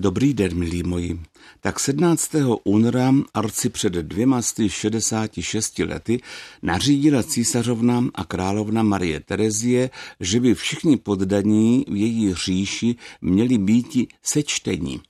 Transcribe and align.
Dobrý 0.00 0.34
den, 0.34 0.58
milí 0.58 0.82
moji. 0.82 1.20
Tak 1.60 1.80
17. 1.80 2.30
února 2.64 3.14
arci 3.34 3.68
před 3.68 3.92
dvěma 3.92 4.40
66 4.68 5.78
lety 5.78 6.22
nařídila 6.62 7.22
císařovna 7.22 8.04
a 8.14 8.24
královna 8.24 8.82
Marie 8.82 9.20
Terezie, 9.20 9.90
že 10.20 10.40
by 10.40 10.54
všichni 10.54 10.96
poddaní 10.96 11.84
v 11.88 11.96
její 11.96 12.34
říši 12.34 12.96
měli 13.20 13.58
být 13.58 13.96
sečtení. 14.22 14.94
E, 14.96 15.00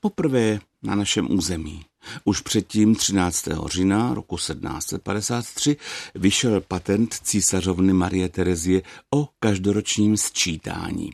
poprvé 0.00 0.60
na 0.82 0.94
našem 0.94 1.30
území. 1.30 1.82
Už 2.24 2.40
předtím 2.40 2.94
13. 2.94 3.48
října 3.66 4.14
roku 4.14 4.36
1753 4.36 5.76
vyšel 6.14 6.60
patent 6.60 7.14
císařovny 7.22 7.92
Marie 7.92 8.28
Terezie 8.28 8.82
o 9.14 9.28
každoročním 9.40 10.16
sčítání. 10.16 11.10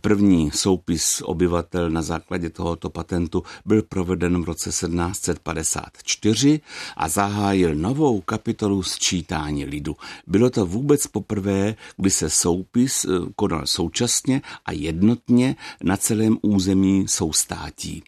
První 0.00 0.50
soupis 0.50 1.22
obyvatel 1.24 1.90
na 1.90 2.02
základě 2.02 2.50
tohoto 2.50 2.90
patentu 2.90 3.42
byl 3.64 3.82
proveden 3.82 4.42
v 4.42 4.44
roce 4.44 4.70
1754 4.70 6.60
a 6.96 7.08
zahájil 7.08 7.74
novou 7.74 8.20
kapitolu 8.20 8.82
sčítání 8.82 9.64
lidu. 9.64 9.96
Bylo 10.26 10.50
to 10.50 10.66
vůbec 10.66 11.06
poprvé, 11.06 11.74
kdy 11.96 12.10
se 12.10 12.30
soupis 12.30 13.04
eh, 13.04 13.08
konal 13.36 13.66
současně 13.66 14.42
a 14.66 14.72
jednotně 14.72 15.56
na 15.82 15.96
celém 15.96 16.38
území 16.42 17.08
soustátí. 17.08 18.02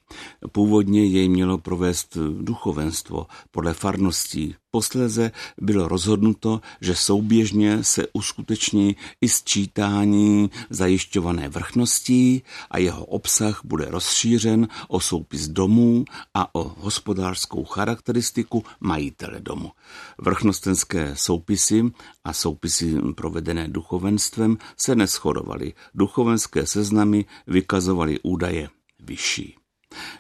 Původně 0.53 1.05
jej 1.05 1.29
mělo 1.29 1.59
provést 1.59 2.19
duchovenstvo 2.41 3.27
podle 3.51 3.75
farností 3.75 4.55
Posléze 4.75 5.31
bylo 5.61 5.89
rozhodnuto, 5.89 6.61
že 6.81 6.95
souběžně 6.95 7.85
se 7.85 8.07
uskuteční 8.13 8.97
i 9.21 9.29
sčítání 9.29 10.51
zajišťované 10.71 11.44
vrchností 11.49 12.43
a 12.71 12.79
jeho 12.79 13.05
obsah 13.05 13.61
bude 13.65 13.85
rozšířen 13.85 14.69
o 14.89 15.01
soupis 15.01 15.49
domů 15.49 16.05
a 16.35 16.55
o 16.55 16.75
hospodářskou 16.79 17.65
charakteristiku 17.65 18.65
majitele 18.81 19.41
domu. 19.41 19.73
Vrchnostenské 20.19 21.17
soupisy 21.17 21.85
a 22.25 22.33
soupisy 22.33 22.95
provedené 23.15 23.69
duchovenstvem 23.69 24.57
se 24.77 24.95
neschodovaly. 24.95 25.73
Duchovenské 25.95 26.67
seznamy 26.67 27.25
vykazovaly 27.47 28.21
údaje 28.23 28.69
vyšší. 29.01 29.64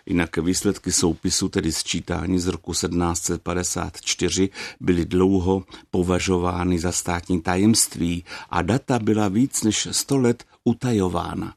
Jinak 0.06 0.36
výsledky 0.36 0.92
soupisu, 0.92 1.48
tedy 1.48 1.72
sčítání 1.72 2.38
z 2.38 2.46
roku 2.46 2.72
1754, 2.72 4.50
byly 4.80 5.04
dlouho 5.04 5.64
považovány 5.90 6.78
za 6.78 6.92
státní 6.92 7.40
tajemství 7.40 8.24
a 8.50 8.62
data 8.62 8.98
byla 8.98 9.28
víc 9.28 9.62
než 9.62 9.88
100 9.90 10.18
let 10.18 10.44
utajována. 10.64 11.54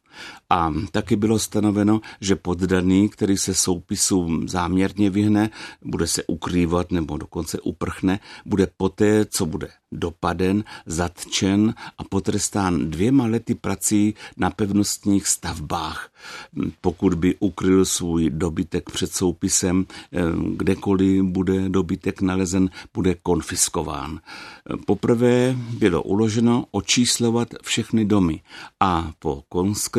A 0.49 0.73
taky 0.91 1.15
bylo 1.15 1.39
stanoveno, 1.39 2.01
že 2.21 2.35
poddaný, 2.35 3.09
který 3.09 3.37
se 3.37 3.53
soupisu 3.53 4.47
záměrně 4.47 5.09
vyhne, 5.09 5.49
bude 5.81 6.07
se 6.07 6.23
ukrývat 6.27 6.91
nebo 6.91 7.17
dokonce 7.17 7.59
uprchne, 7.59 8.19
bude 8.45 8.67
poté, 8.77 9.25
co 9.25 9.45
bude 9.45 9.67
dopaden, 9.91 10.63
zatčen 10.85 11.73
a 11.97 12.03
potrestán 12.03 12.91
dvěma 12.91 13.25
lety 13.25 13.55
prací 13.55 14.15
na 14.37 14.49
pevnostních 14.49 15.27
stavbách. 15.27 16.11
Pokud 16.81 17.13
by 17.13 17.35
ukryl 17.39 17.85
svůj 17.85 18.29
dobytek 18.29 18.89
před 18.89 19.11
soupisem, 19.11 19.85
eh, 20.13 20.19
kdekoliv 20.55 21.23
bude 21.23 21.69
dobytek 21.69 22.21
nalezen, 22.21 22.69
bude 22.93 23.15
konfiskován. 23.15 24.19
Poprvé 24.85 25.55
bylo 25.79 26.03
uloženo 26.03 26.65
očíslovat 26.71 27.47
všechny 27.63 28.05
domy 28.05 28.41
a 28.79 29.11
po 29.19 29.43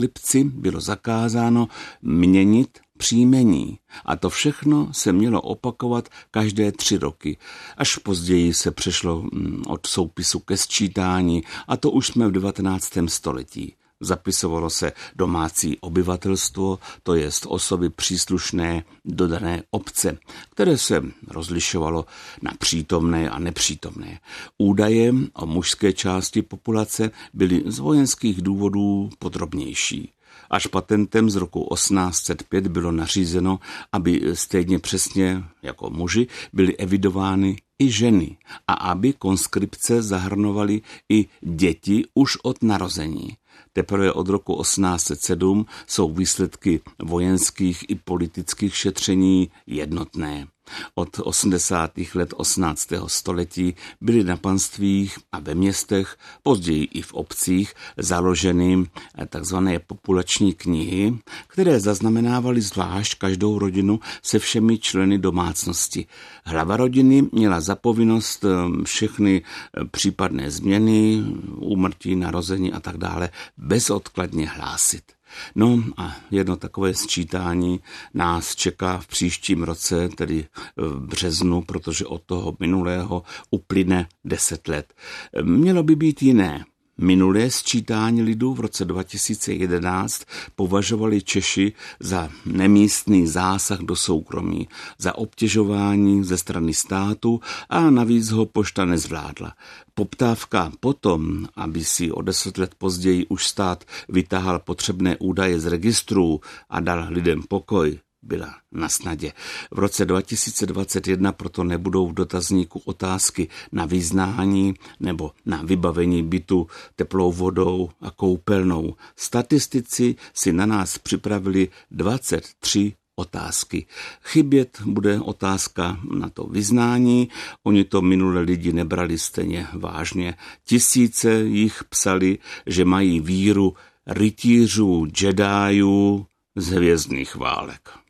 konskripci 0.09 0.45
bylo 0.45 0.81
zakázáno 0.81 1.69
měnit 2.03 2.79
příjmení. 2.97 3.79
A 4.05 4.17
to 4.17 4.31
všechno 4.31 4.89
se 4.93 5.13
mělo 5.13 5.41
opakovat 5.41 6.09
každé 6.31 6.73
tři 6.73 6.99
roky. 6.99 7.39
Až 7.77 7.97
později 7.97 8.55
se 8.55 8.71
přešlo 8.71 9.23
mm, 9.23 9.63
od 9.69 9.87
soupisu 9.87 10.39
ke 10.39 10.57
sčítání 10.57 11.43
a 11.69 11.77
to 11.77 11.91
už 11.91 12.07
jsme 12.07 12.29
v 12.29 12.33
19. 12.33 12.93
století. 13.07 13.75
Zapisovalo 14.01 14.71
se 14.71 14.93
domácí 15.17 15.79
obyvatelstvo, 15.81 16.79
to 17.03 17.15
jest 17.15 17.47
osoby 17.49 17.91
příslušné 17.91 18.85
do 19.05 19.29
dané 19.29 19.63
obce, 19.71 20.19
které 20.51 20.79
se 20.79 21.03
rozlišovalo 21.29 22.07
na 22.43 22.53
přítomné 22.59 23.31
a 23.31 23.39
nepřítomné. 23.39 24.21
Údaje 24.59 25.15
o 25.35 25.47
mužské 25.47 25.93
části 25.93 26.43
populace 26.43 27.11
byly 27.35 27.63
z 27.67 27.79
vojenských 27.79 28.43
důvodů 28.43 29.11
podrobnější. 29.19 30.13
Až 30.51 30.67
patentem 30.67 31.31
z 31.31 31.37
roku 31.37 31.69
1805 31.75 32.67
bylo 32.67 32.93
nařízeno, 32.93 33.61
aby 33.93 34.21
stejně 34.35 34.79
přesně 34.79 35.45
jako 35.63 35.91
muži 35.91 36.27
byly 36.53 36.77
evidovány 36.77 37.57
i 37.79 37.91
ženy 37.91 38.37
a 38.69 38.73
aby 38.73 39.13
konskripce 39.13 40.03
zahrnovaly 40.03 40.83
i 41.09 41.27
děti 41.41 42.05
už 42.15 42.37
od 42.43 42.63
narození. 42.63 43.37
Teprve 43.73 44.13
od 44.13 44.29
roku 44.29 44.63
1807 44.63 45.67
jsou 45.87 46.13
výsledky 46.13 46.81
vojenských 46.99 47.85
i 47.91 47.95
politických 47.95 48.77
šetření 48.77 49.51
jednotné. 49.67 50.47
Od 50.95 51.19
80. 51.19 51.93
let 52.15 52.35
18. 52.37 52.89
století 53.07 53.75
byly 54.01 54.25
na 54.25 54.37
panstvích 54.37 55.19
a 55.33 55.39
ve 55.39 55.55
městech, 55.55 56.17
později 56.43 56.85
i 56.85 57.03
v 57.03 57.15
obcích, 57.15 57.75
založeny 57.97 58.87
tzv. 59.29 59.57
populační 59.87 60.55
knihy, 60.55 61.19
které 61.47 61.81
zaznamenávaly 61.81 62.61
zvlášť 62.61 63.19
každou 63.19 63.59
rodinu 63.59 64.01
se 64.23 64.39
všemi 64.39 64.79
členy 64.79 65.19
domácnosti. 65.19 66.07
Hlava 66.45 66.77
rodiny 66.77 67.29
měla 67.33 67.61
za 67.61 67.75
povinnost 67.75 68.45
um, 68.45 68.85
všechny 68.85 69.43
uh, 69.43 69.89
případné 69.89 70.51
změny, 70.51 71.25
úmrtí, 71.57 72.17
narození 72.17 72.73
a 72.73 72.81
tak 72.81 72.97
dále 72.97 73.31
bezodkladně 73.57 74.49
hlásit. 74.49 75.18
No 75.55 75.85
a 75.97 76.17
jedno 76.31 76.57
takové 76.57 76.95
sčítání 76.95 77.81
nás 78.15 78.55
čeká 78.55 78.99
v 78.99 79.07
příštím 79.07 79.63
roce, 79.63 80.09
tedy 80.09 80.47
v 80.77 81.01
březnu, 81.01 81.63
protože 81.63 82.07
od 82.07 82.23
toho 82.23 82.57
minulého 82.61 83.23
uplyne 83.51 84.09
deset 84.25 84.69
let. 84.69 84.95
Mělo 85.43 85.83
by 85.83 85.97
být 85.97 86.23
jiné. 86.23 86.65
Minulé 87.01 87.51
sčítání 87.51 88.23
lidu 88.23 88.55
v 88.55 88.61
roce 88.61 88.85
2011 88.85 90.23
považovali 90.57 91.23
Češi 91.23 91.73
za 92.01 92.31
nemístný 92.47 93.27
zásah 93.27 93.79
do 93.79 93.97
soukromí, 93.97 94.69
za 94.99 95.19
obtěžování 95.19 96.25
ze 96.25 96.39
strany 96.39 96.75
státu 96.75 97.41
a 97.69 97.91
navíc 97.91 98.31
ho 98.31 98.47
pošta 98.47 98.85
nezvládla. 98.85 99.53
Poptávka 99.95 100.73
potom, 100.81 101.47
aby 101.57 101.85
si 101.85 102.13
o 102.13 102.23
deset 102.23 102.59
let 102.59 102.75
později 102.79 103.27
už 103.27 103.47
stát 103.47 103.85
vytáhal 104.09 104.59
potřebné 104.59 105.17
údaje 105.17 105.61
z 105.61 105.67
registrů 105.67 106.41
a 106.71 106.81
dal 106.81 107.07
lidem 107.11 107.43
pokoj, 107.49 107.99
byla 108.23 108.55
na 108.73 108.89
snadě. 108.89 109.33
V 109.71 109.79
roce 109.79 110.05
2021 110.05 111.33
proto 111.33 111.65
nebudou 111.65 112.09
v 112.09 112.15
dotazníku 112.15 112.83
otázky 112.85 113.49
na 113.73 113.87
vyznání 113.87 114.75
nebo 115.01 115.31
na 115.47 115.63
vybavení 115.63 116.23
bytu 116.23 116.67
teplou 116.97 117.33
vodou 117.33 117.91
a 118.01 118.11
koupelnou. 118.11 118.95
Statistici 119.17 120.17
si 120.35 120.53
na 120.53 120.67
nás 120.67 120.99
připravili 120.99 121.69
23 121.91 122.95
otázky. 123.19 123.87
Chybět 124.23 124.83
bude 124.85 125.21
otázka 125.21 126.01
na 126.13 126.29
to 126.29 126.45
vyznání. 126.45 127.29
Oni 127.63 127.85
to 127.85 128.03
minule 128.03 128.41
lidi 128.41 128.73
nebrali 128.73 129.19
stejně 129.19 129.67
vážně. 129.73 130.35
Tisíce 130.65 131.41
jich 131.41 131.85
psali, 131.85 132.39
že 132.67 132.85
mají 132.85 133.21
víru 133.21 133.75
rytířů, 134.07 135.07
džedájů 135.07 136.27
z 136.57 136.69
hvězdných 136.69 137.37
válek. 137.37 138.08